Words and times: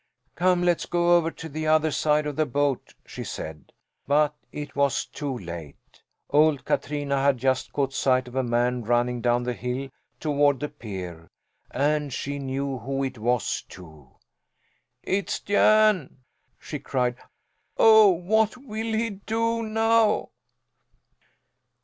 "Come, 0.33 0.63
let's 0.63 0.87
go 0.87 1.15
over 1.15 1.29
to 1.29 1.47
the 1.47 1.67
other 1.67 1.91
side 1.91 2.25
of 2.25 2.35
the 2.35 2.47
boat," 2.47 2.95
she 3.05 3.23
said. 3.23 3.71
But 4.07 4.33
it 4.51 4.75
was 4.75 5.05
too 5.05 5.37
late. 5.37 6.01
Old 6.31 6.65
Katrina 6.65 7.21
had 7.21 7.37
just 7.37 7.71
caught 7.71 7.93
sight 7.93 8.27
of 8.27 8.33
a 8.33 8.41
man 8.41 8.83
running 8.83 9.21
down 9.21 9.43
the 9.43 9.53
hill 9.53 9.89
toward 10.19 10.59
the 10.59 10.69
pier. 10.69 11.29
And 11.69 12.11
she 12.11 12.39
knew 12.39 12.79
who 12.79 13.03
it 13.03 13.19
was, 13.19 13.61
too! 13.69 14.09
"It's 15.03 15.39
Jan!" 15.39 16.17
she 16.57 16.79
cried. 16.79 17.17
"Oh, 17.77 18.09
what 18.09 18.57
will 18.57 18.93
he 18.97 19.11
do 19.11 19.61
now!" 19.61 20.29